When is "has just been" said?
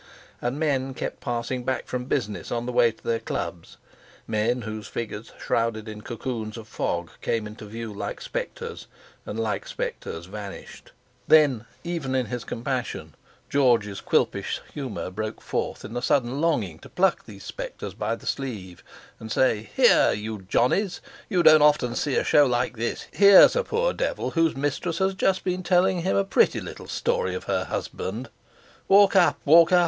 24.97-25.61